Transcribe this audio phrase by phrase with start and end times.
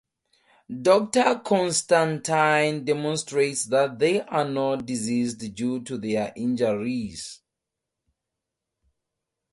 [0.81, 7.41] Doctor Constantine demonstrates that they are not deceased due to their injuries.